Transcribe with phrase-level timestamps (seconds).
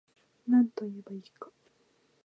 [0.47, 1.51] なんといえば良いか